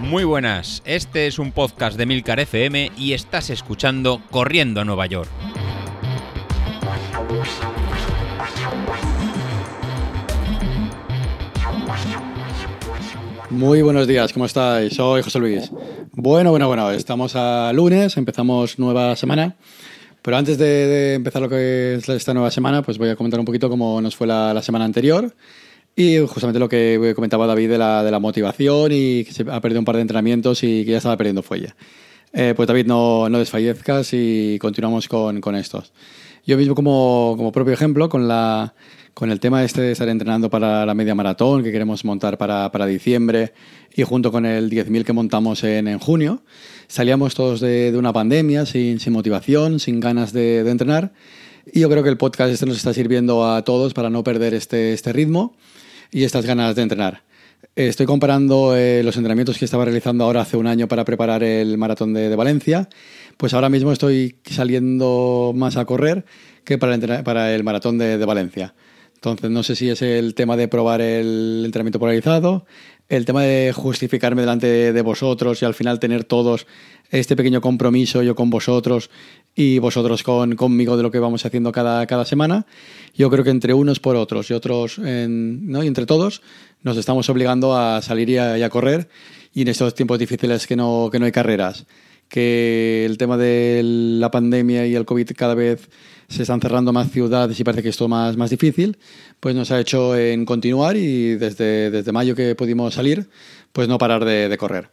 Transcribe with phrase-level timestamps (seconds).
[0.00, 5.04] Muy buenas, este es un podcast de Milcar FM y estás escuchando Corriendo a Nueva
[5.04, 5.28] York.
[13.50, 14.94] Muy buenos días, ¿cómo estáis?
[14.94, 15.70] Soy José Luis.
[16.12, 19.56] Bueno, bueno, bueno, estamos a lunes, empezamos nueva semana.
[20.22, 23.46] Pero antes de, empezar lo que es esta nueva semana, pues voy a comentar un
[23.46, 25.34] poquito cómo nos fue la semana anterior
[25.96, 29.60] y justamente lo que comentaba David de la, de la motivación y que se ha
[29.60, 31.74] perdido un par de entrenamientos y que ya estaba perdiendo fuelle.
[32.32, 35.92] Eh, pues David, no, no, desfallezcas y continuamos con, con estos.
[36.46, 38.74] Yo mismo como, como, propio ejemplo, con, la,
[39.14, 42.70] con el tema este de estar entrenando para la media maratón que queremos montar para,
[42.70, 43.52] para diciembre
[43.94, 46.42] y junto con el 10.000 que montamos en, en, junio,
[46.86, 51.12] salíamos todos de, de una pandemia sin, sin, motivación, sin ganas de, de, entrenar.
[51.72, 54.54] Y yo creo que el podcast este nos está sirviendo a todos para no perder
[54.54, 55.54] este, este ritmo
[56.10, 57.22] y estas ganas de entrenar.
[57.74, 61.76] Estoy comparando eh, los entrenamientos que estaba realizando ahora hace un año para preparar el
[61.76, 62.88] maratón de, Valencia.
[63.36, 66.24] Pues ahora mismo estoy saliendo más a correr
[66.64, 68.74] que para el, para el maratón de, de, Valencia.
[69.14, 72.66] Entonces no sé si es el tema de probar el entrenamiento polarizado,
[73.08, 76.66] el tema de justificarme delante de vosotros y al final tener todos
[77.10, 79.10] este pequeño compromiso yo con vosotros
[79.54, 82.66] y vosotros con, conmigo de lo que vamos haciendo cada, cada semana.
[83.14, 85.82] Yo creo que entre unos por otros y otros, ¿no?
[85.82, 86.42] y entre todos,
[86.82, 89.08] nos estamos obligando a salir y a, correr.
[89.54, 91.86] Y en estos tiempos difíciles que no, que no hay carreras,
[92.28, 95.88] que el tema de la pandemia y el COVID cada vez
[96.28, 98.98] se están cerrando más ciudades y parece que es todo más, más difícil,
[99.40, 103.28] pues nos ha hecho en continuar y desde, desde mayo que pudimos salir,
[103.72, 104.90] pues no parar de, de correr.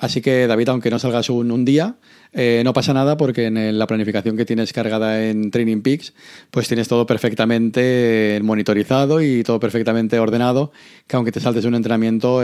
[0.00, 1.96] Así que David, aunque no salgas un, un día,
[2.32, 6.14] eh, no pasa nada porque en la planificación que tienes cargada en Training Peaks,
[6.50, 10.72] pues tienes todo perfectamente monitorizado y todo perfectamente ordenado,
[11.06, 12.42] que aunque te saltes un entrenamiento,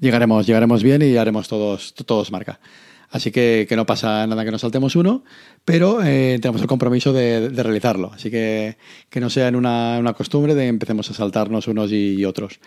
[0.00, 2.60] llegaremos, llegaremos bien y haremos todos, todos marca.
[3.10, 5.24] Así que, que no pasa nada que nos saltemos uno,
[5.64, 8.12] pero eh, tenemos el compromiso de, realizarlo.
[8.14, 8.76] Así que
[9.08, 12.60] que no sea en una, una, costumbre de empecemos a saltarnos unos y otros.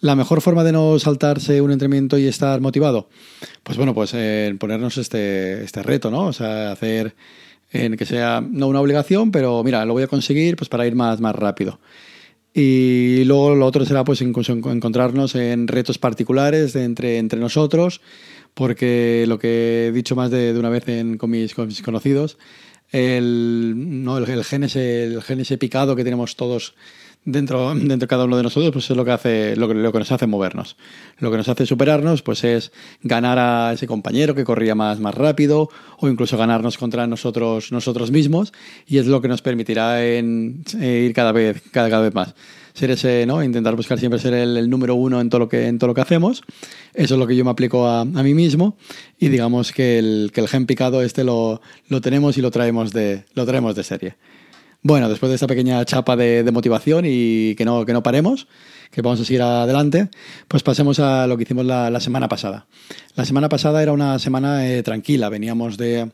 [0.00, 3.08] La mejor forma de no saltarse un entrenamiento y estar motivado,
[3.62, 6.26] pues bueno, pues eh, ponernos este, este reto, ¿no?
[6.26, 7.14] O sea, hacer
[7.72, 10.94] en que sea no una obligación, pero mira, lo voy a conseguir pues para ir
[10.94, 11.80] más, más rápido.
[12.52, 18.00] Y luego lo otro será pues incluso encontrarnos en retos particulares entre, entre nosotros,
[18.54, 21.82] porque lo que he dicho más de, de una vez en, con, mis, con mis
[21.82, 22.38] conocidos,
[22.92, 24.16] el, ¿no?
[24.16, 26.74] el, el, gen ese, el gen ese picado que tenemos todos
[27.26, 29.92] dentro, dentro de cada uno de nosotros, pues es lo que hace, lo que, lo
[29.92, 30.76] que nos hace movernos.
[31.18, 32.72] Lo que nos hace superarnos, pues es
[33.02, 38.10] ganar a ese compañero que corría más, más rápido, o incluso ganarnos contra nosotros, nosotros
[38.10, 38.52] mismos,
[38.86, 42.34] y es lo que nos permitirá en, eh, ir cada vez, cada, cada vez más.
[42.72, 43.42] Ser ese, ¿no?
[43.42, 46.02] Intentar buscar siempre ser el, número uno en todo lo que, en todo lo que
[46.02, 46.42] hacemos.
[46.92, 48.76] Eso es lo que yo me aplico a, a mí mismo.
[49.18, 52.92] Y digamos que el, que el gen picado este lo, lo tenemos y lo traemos
[52.92, 54.16] de, lo traemos de serie.
[54.82, 58.46] Bueno, después de esta pequeña chapa de, motivación y que no, que no paremos,
[58.90, 60.08] que vamos a seguir adelante,
[60.48, 62.66] pues pasemos a lo que hicimos la, semana pasada.
[63.16, 66.10] La semana pasada era una semana eh, tranquila, veníamos de,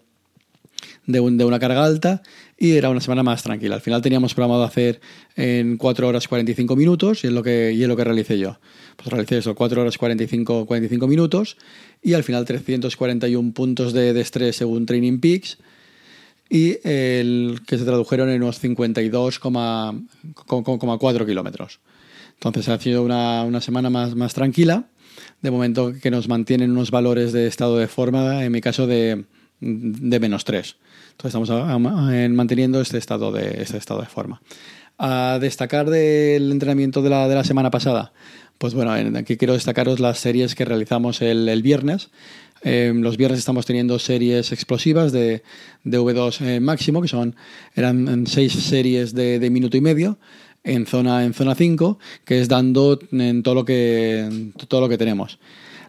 [1.06, 2.22] de, una carga alta
[2.56, 3.74] y era una semana más tranquila.
[3.74, 5.00] Al final teníamos programado hacer
[5.36, 8.58] en 4 horas 45 minutos y es lo que, y es lo que realicé yo.
[8.96, 11.56] Pues realicé eso, 4 horas 45, 45 minutos
[12.02, 15.58] y al final 341 puntos de, de estrés según Training Peaks
[16.52, 21.80] y el que se tradujeron en unos 52,4 kilómetros.
[22.34, 24.84] Entonces ha sido una, una, semana más, más tranquila,
[25.40, 29.24] de momento que nos mantienen unos valores de estado de forma, en mi caso de,
[29.60, 30.76] de menos 3.
[31.12, 31.48] Entonces estamos
[32.30, 34.42] manteniendo este estado de, este estado de forma.
[34.98, 38.12] A destacar del entrenamiento de la, de la semana pasada,
[38.58, 42.10] pues bueno, aquí quiero destacaros las series que realizamos el, el viernes.
[42.64, 45.42] Eh, los viernes estamos teniendo series explosivas de,
[45.82, 47.34] de V2 eh, máximo, que son
[47.74, 50.18] eran seis series de, de, minuto y medio
[50.64, 54.98] en zona, en zona 5, que es dando en todo lo que, todo lo que
[54.98, 55.38] tenemos.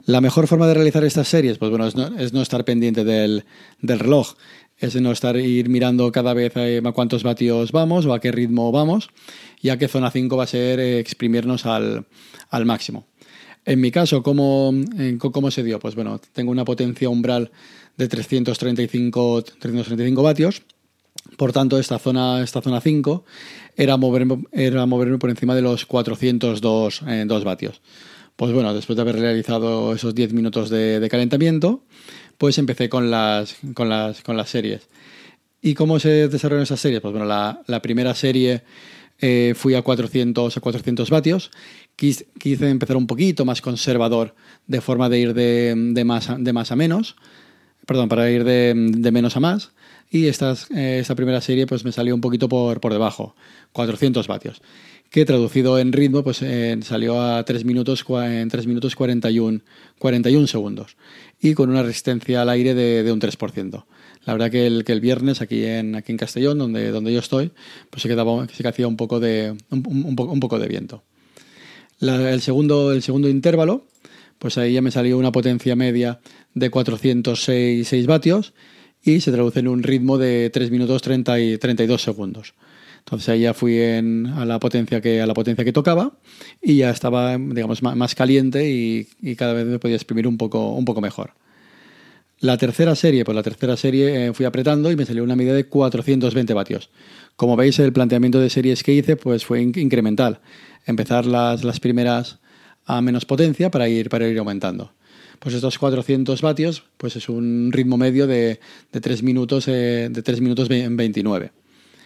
[0.05, 3.05] La mejor forma de realizar estas series, pues bueno, es no, es no estar pendiente
[3.05, 3.45] del,
[3.79, 4.33] del, reloj,
[4.77, 8.31] es no estar ir mirando cada vez eh, a cuántos vatios vamos o a qué
[8.31, 9.09] ritmo vamos,
[9.61, 12.05] ya que zona 5 va a ser eh, exprimirnos al,
[12.49, 13.05] al máximo.
[13.65, 14.73] En mi caso, ¿cómo,
[15.19, 15.79] ¿cómo se dio?
[15.79, 17.51] Pues bueno, tengo una potencia umbral
[17.97, 20.63] de 335, 335 vatios.
[21.37, 23.23] Por tanto, esta zona, esta zona 5
[23.77, 27.81] era moverme, era moverme por encima de los 402 eh, vatios.
[28.35, 31.83] Pues bueno, después de haber realizado esos 10 minutos de, calentamiento,
[32.37, 34.89] pues empecé con las, con las, con las series.
[35.61, 36.99] ¿Y cómo se desarrollaron esas series?
[36.99, 38.63] Pues bueno, la, la primera serie
[39.19, 41.51] eh, fui a 400, a 400 vatios,
[41.95, 42.25] quise,
[42.69, 44.35] empezar un poquito más conservador,
[44.67, 47.15] de forma de ir de, de, más, a, de más a menos,
[47.85, 49.71] perdón, para ir de, de menos a más.
[50.09, 53.35] Y esta, eh, esta primera serie pues me salió un poquito por, por debajo,
[53.71, 54.61] 400 vatios
[55.13, 59.61] que traducido en ritmo pues eh, salió a 3 minutos, en 3 minutos 41,
[59.99, 60.97] 41 segundos
[61.39, 63.85] y con una resistencia al aire de, de un 3%.
[64.25, 67.19] La verdad que el, que el viernes aquí en, aquí en Castellón, donde, donde yo
[67.19, 67.51] estoy,
[67.91, 71.03] pues se, quedaba, se hacía un poco de, un, un, un poco de viento.
[71.99, 73.85] El, segundo, el segundo intervalo,
[74.39, 76.19] pues ahí ya me salió una potencia media
[76.53, 78.53] de 406 vatios
[79.03, 82.53] y se traduce en un ritmo de 3 minutos 30 y 32 segundos.
[82.99, 86.13] Entonces ahí ya fui en, a, la potencia que, a la potencia que tocaba
[86.61, 90.73] y ya estaba, digamos, más, caliente y, y, cada vez me podía exprimir un poco,
[90.73, 91.33] un poco mejor.
[92.43, 95.53] La tercera serie, pues la tercera serie eh, fui apretando y me salió una medida
[95.53, 96.89] de 420 vatios.
[97.37, 100.41] Como veis, el planteamiento de series que hice pues fue incremental.
[100.85, 102.39] Empezar las, las primeras
[102.83, 104.91] a menos potencia para ir, para ir aumentando.
[105.39, 108.59] Pues estos 400 vatios pues es un ritmo medio de,
[108.91, 111.53] de 3 minutos, eh, de 3 minutos 29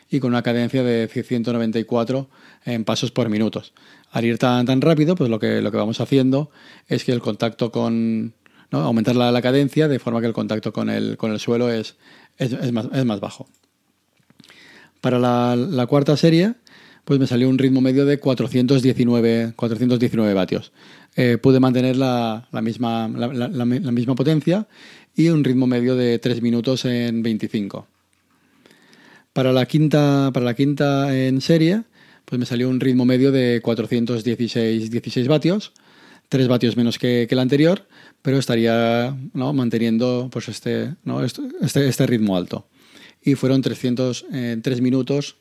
[0.09, 2.29] y con una cadencia de 194
[2.65, 3.73] en pasos por minutos.
[4.11, 6.49] Al ir tan, tan rápido, pues lo que, lo que vamos haciendo
[6.87, 8.33] es que el contacto con...
[8.71, 11.95] aumentar la, la, cadencia de forma que el contacto con el, con el suelo es,
[12.37, 13.47] es, más, es más bajo.
[15.01, 16.55] Para la, cuarta serie,
[17.05, 20.71] pues me salió un ritmo medio de 419, 419 vatios.
[21.15, 24.67] Eh, pude mantener la, misma, la, misma potencia
[25.15, 27.87] y un ritmo medio de 3 minutos en 25.
[29.33, 31.83] Para la quinta, para la quinta en serie,
[32.25, 35.73] pues me salió un ritmo medio de 416 16 vatios,
[36.29, 37.87] 3 vatios menos que, que el anterior,
[38.21, 39.53] pero estaría ¿no?
[39.53, 41.23] manteniendo pues este, ¿no?
[41.23, 42.67] este, este, ritmo alto.
[43.21, 45.37] Y fueron 300, eh, 3 minutos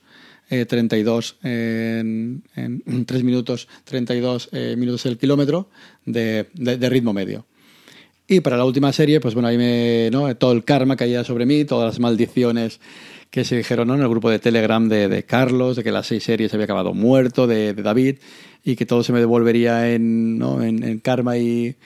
[0.48, 5.68] eh, 32 en, en, 3 minutos 32 eh, minutos el kilómetro
[6.04, 7.46] de, de, de, ritmo medio.
[8.28, 10.34] Y para la última serie, pues bueno, ahí me, ¿no?
[10.36, 12.80] todo el karma caía sobre mí, todas las maldiciones
[13.30, 13.94] que se dijeron ¿no?
[13.94, 16.92] en el grupo de Telegram de, de, Carlos, de que las seis series había acabado
[16.92, 18.16] muerto, de, de David,
[18.64, 20.62] y que todo se me devolvería en, ¿no?
[20.62, 21.76] en, en karma y,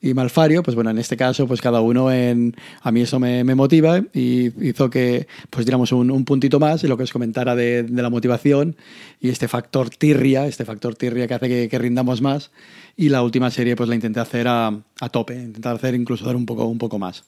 [0.00, 2.54] y, malfario, pues bueno, en este caso, pues cada uno en...
[2.82, 6.82] A mí eso me, me motiva y hizo que pues diéramos un, un, puntito más
[6.84, 8.76] y lo que os comentara de, de, la motivación
[9.20, 12.50] y este factor tirria, este factor tirria que hace que, que, rindamos más.
[12.96, 16.36] Y la última serie pues la intenté hacer a, a tope, intentar hacer incluso dar
[16.36, 17.24] un poco, un poco más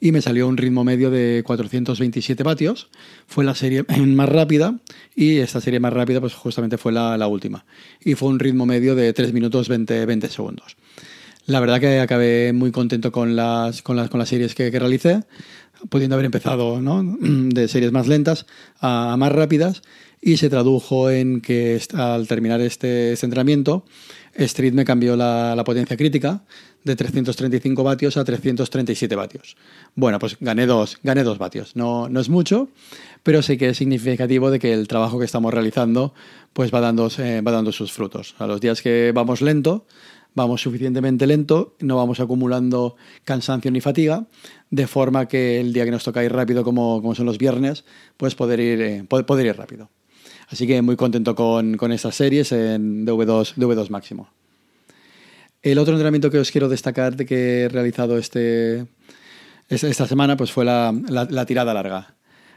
[0.00, 2.88] y me salió un ritmo medio de 427 vatios.
[3.26, 4.78] Fue la serie más rápida
[5.16, 7.64] y esta serie más rápida pues justamente fue la, la última.
[8.04, 10.76] Y fue un ritmo medio de 3 minutos 20, 20 segundos.
[11.46, 14.78] La verdad que acabé muy contento con las, con las, con las series que, que
[14.78, 15.24] realicé,
[15.90, 17.02] pudiendo haber empezado ¿no?
[17.20, 18.46] de series más lentas
[18.80, 19.82] a, más rápidas
[20.22, 23.28] y se tradujo en que al terminar este, este
[24.36, 26.42] Street me cambió la, la, potencia crítica
[26.82, 29.56] de 335 vatios a 337 vatios.
[29.94, 31.76] Bueno, pues gané dos, gané dos vatios.
[31.76, 32.68] No, no es mucho,
[33.22, 36.14] pero sí que es significativo de que el trabajo que estamos realizando
[36.52, 38.34] pues va dando, eh, va dando sus frutos.
[38.38, 39.86] A los días que vamos lento,
[40.34, 44.26] vamos suficientemente lento, no vamos acumulando cansancio ni fatiga,
[44.70, 47.84] de forma que el día que nos toca ir rápido, como, como son los viernes,
[48.16, 49.90] pues poder ir, eh, poder ir rápido.
[50.48, 54.28] Así que muy contento con, con estas series en DV2, DV2 máximo.
[55.62, 58.86] El otro entrenamiento que os quiero destacar de que he realizado este,
[59.68, 62.14] esta semana pues fue la, la, la tirada larga.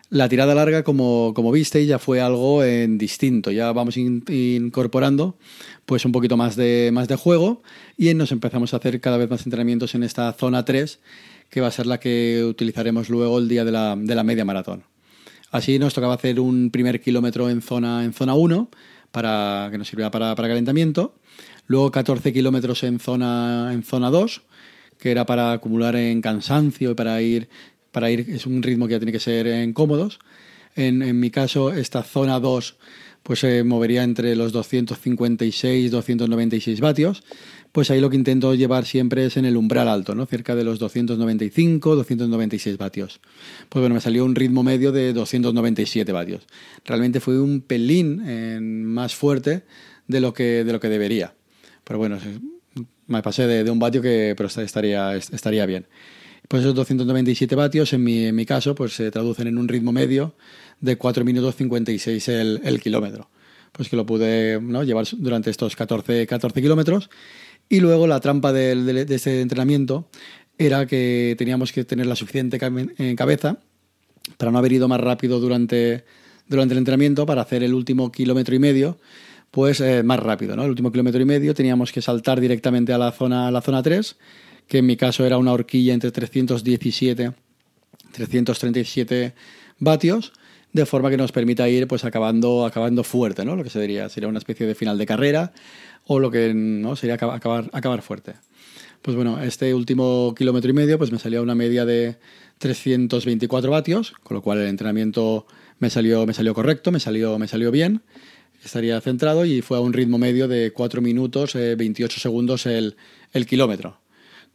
[0.09, 3.51] La tirada larga, como, como visteis, ya fue algo en distinto.
[3.51, 5.37] Ya vamos in, incorporando
[5.85, 7.61] pues un poquito más de, más de juego
[7.97, 10.99] y nos empezamos a hacer cada vez más entrenamientos en esta zona 3,
[11.49, 14.45] que va a ser la que utilizaremos luego el día de la, de la media
[14.45, 14.83] maratón.
[15.51, 18.69] Así nos tocaba hacer un primer kilómetro en zona, en zona 1,
[19.11, 21.15] para, que nos sirviera para, para calentamiento.
[21.67, 24.41] Luego 14 kilómetros en zona, en zona 2,
[24.99, 27.49] que era para acumular en cansancio y para ir,
[27.97, 30.19] para ir, es un ritmo que ya tiene que ser en cómodos.
[30.75, 32.77] En, mi caso, esta zona 2
[33.23, 37.23] pues se movería entre los 256 y 296 vatios
[37.71, 40.27] pues ahí lo que intento llevar siempre es en el umbral alto, ¿no?
[40.27, 43.19] cerca de los 295, 296 vatios.
[43.67, 46.45] Pues bueno, me salió un ritmo medio de 297 vatios.
[46.85, 49.63] Realmente fue un pelín eh, más fuerte
[50.07, 51.33] de lo que, de lo que debería.
[51.83, 52.19] Pero bueno,
[53.07, 55.87] me pasé de, de un vatio que pero estaría, estaría bien.
[56.47, 59.91] Pues esos 297 vatios, en mi, en mi caso, pues se traducen en un ritmo
[59.91, 60.35] medio
[60.79, 63.29] de 4 minutos 56 el, el kilómetro.
[63.73, 67.09] Pues que lo pude llevar durante estos 14, 14 kilómetros
[67.69, 70.07] y luego la trampa de, de, de ese entrenamiento
[70.57, 72.57] era que teníamos que tener la suficiente
[73.15, 73.57] cabeza
[74.37, 76.03] para no haber ido más rápido durante,
[76.47, 78.97] durante el entrenamiento, para hacer el último kilómetro y medio,
[79.51, 80.55] pues eh, más rápido.
[80.55, 80.63] ¿no?
[80.63, 83.83] El último kilómetro y medio teníamos que saltar directamente a la zona, a la zona
[83.83, 84.17] 3,
[84.67, 87.33] que en mi caso era una horquilla entre 317
[88.12, 89.33] 337
[89.79, 90.33] vatios,
[90.74, 93.55] de forma que nos permita ir pues acabando, acabando fuerte, ¿no?
[93.55, 95.53] Lo que se diría sería una especie de final de carrera
[96.05, 98.33] o lo que no sería acabar, acabar fuerte.
[99.01, 102.17] Pues bueno, este último kilómetro y medio pues me salió una media de
[102.57, 105.45] 324 vatios, con lo cual el entrenamiento
[105.79, 108.01] me salió, me salió correcto, me salió, me salió bien,
[108.63, 112.97] estaría centrado y fue a un ritmo medio de 4 minutos 28 eh, segundos el,
[113.33, 114.00] el, kilómetro.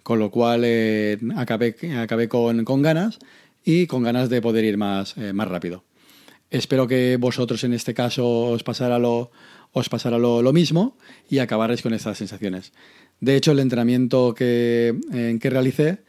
[0.03, 3.19] Con lo cual eh, acabé, acabé con, ganas
[3.65, 5.85] y con ganas de poder ir más, eh, más rápido.
[6.51, 9.31] Espero que vosotros en este caso os pasara lo,
[9.73, 12.73] os pasara lo, mismo y acabaréis con estas sensaciones.
[13.21, 16.01] De hecho, el entrenamiento que, en que realicé,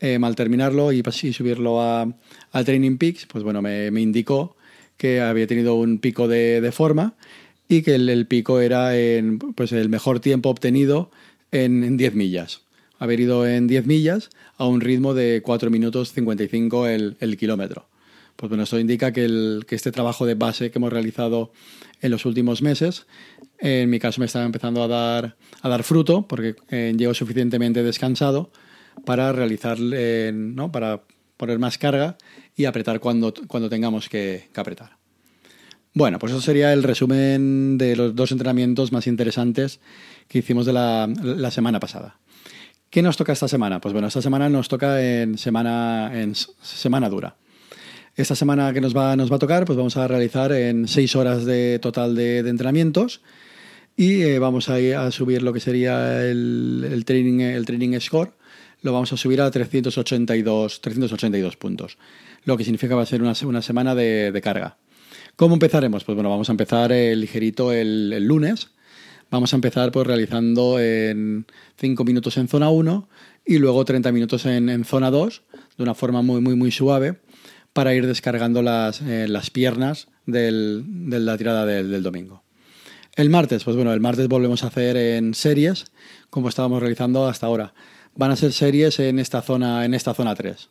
[0.00, 2.12] eh, al terminarlo y, subirlo a,
[2.64, 4.56] Training Peaks, pues bueno, me, indicó
[4.96, 7.14] que había tenido un pico de, forma
[7.68, 11.10] y que el, pico era en, pues el mejor tiempo obtenido
[11.52, 12.62] en, 10 millas.
[13.04, 17.86] Haber ido en 10 millas a un ritmo de 4 minutos 55 el, el kilómetro.
[18.36, 21.52] Pues bueno, eso indica que, este trabajo de base que hemos realizado
[22.00, 23.06] en los últimos meses
[23.58, 27.82] en mi caso me estaba empezando a dar, a dar fruto porque eh, llevo suficientemente
[27.82, 28.50] descansado
[29.04, 30.72] para realizar, eh, ¿no?
[30.72, 31.02] para
[31.36, 32.16] poner más carga
[32.56, 34.96] y apretar cuando, cuando tengamos que, apretar.
[35.92, 39.80] Bueno, pues eso sería el resumen de los dos entrenamientos más interesantes
[40.28, 42.18] que hicimos de la, semana pasada.
[42.94, 43.80] ¿Qué nos toca esta semana?
[43.80, 47.34] Pues bueno, esta semana nos toca en semana, en semana dura.
[48.14, 51.16] Esta semana que nos va, nos va a tocar, pues vamos a realizar en seis
[51.16, 53.20] horas de total de, entrenamientos
[53.96, 57.98] y eh, vamos a, ir a subir lo que sería el, el, training, el training
[57.98, 58.30] score,
[58.82, 61.98] lo vamos a subir a 382, 382 puntos,
[62.44, 64.76] lo que significa que va a ser una, una semana de, de, carga.
[65.34, 66.04] ¿Cómo empezaremos?
[66.04, 68.68] Pues bueno, vamos a empezar el ligerito el, el lunes.
[69.30, 71.46] Vamos a empezar pues realizando en
[71.78, 73.08] 5 minutos en zona 1
[73.44, 75.42] y luego 30 minutos en, en, zona 2,
[75.76, 77.18] de una forma muy, muy, muy suave,
[77.72, 82.42] para ir descargando las, eh, las piernas del, de la tirada del, domingo.
[83.16, 85.86] El martes, pues bueno, el martes volvemos a hacer en series,
[86.30, 87.74] como estábamos realizando hasta ahora.
[88.14, 90.68] Van a ser series en esta zona, en esta zona 3.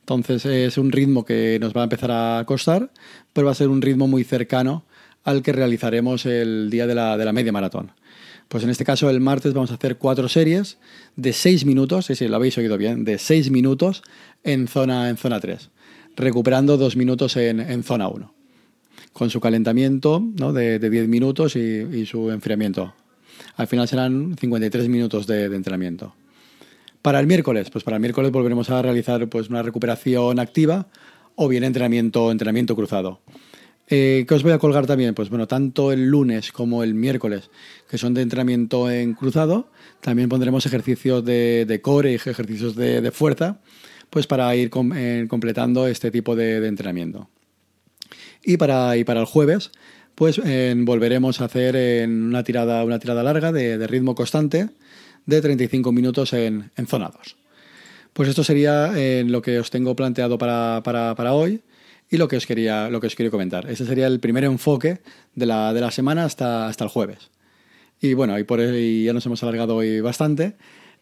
[0.00, 2.90] Entonces es un ritmo que nos va a empezar a costar,
[3.32, 4.84] pero va a ser un ritmo muy cercano
[5.24, 7.92] al que realizaremos el día de la, de la media maratón.
[8.48, 10.78] Pues en este caso el martes vamos a hacer cuatro series
[11.16, 14.02] de seis minutos, sí, sí, lo habéis oído bien, de seis minutos
[14.44, 15.70] en zona, en zona 3,
[16.16, 18.34] recuperando dos minutos en, en zona 1
[19.12, 22.94] con su calentamiento de, de 10 minutos y, su enfriamiento.
[23.56, 26.14] Al final serán 53 minutos de, entrenamiento.
[27.02, 30.86] Para el miércoles, pues para el miércoles volveremos a realizar pues, una recuperación activa
[31.34, 33.20] o bien entrenamiento, entrenamiento cruzado.
[33.88, 35.14] Eh, ¿Qué os voy a colgar también?
[35.14, 37.50] Pues bueno, tanto el lunes como el miércoles,
[37.90, 39.68] que son de entrenamiento en cruzado,
[40.00, 43.60] también pondremos ejercicios de, core y ejercicios de, fuerza,
[44.08, 47.28] pues para ir eh, completando este tipo de entrenamiento.
[48.44, 49.70] Y para, y para el jueves,
[50.14, 50.40] pues
[50.84, 54.70] volveremos a hacer una, tirada, una tirada larga de, ritmo constante
[55.26, 57.36] de 35 minutos en, en zona 2.
[58.12, 61.62] Pues esto sería eh, lo que os tengo planteado para, para, hoy
[62.12, 63.68] y lo que os quería, lo que os quería comentar.
[63.70, 65.00] Ese sería el primer enfoque
[65.34, 67.30] de la, de la semana hasta, hasta el jueves.
[68.02, 70.56] Y bueno, y por y ya nos hemos alargado hoy bastante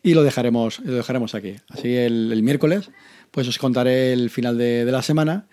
[0.04, 1.56] y lo dejaremos, lo dejaremos aquí.
[1.68, 2.92] Así el, el miércoles,
[3.32, 5.48] pues os contaré el final de, de la semana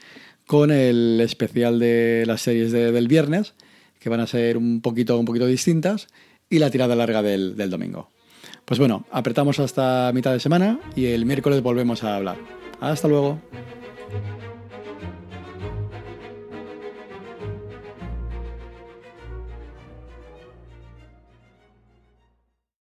[0.46, 3.56] con el especial de las series del viernes,
[4.00, 6.08] que van a ser un poquito, un poquito distintas,
[6.52, 8.12] y la tirada larga del, del domingo.
[8.64, 12.38] Pues bueno, apretamos hasta mitad de semana y el miércoles volvemos a hablar.
[12.80, 13.42] Hasta luego.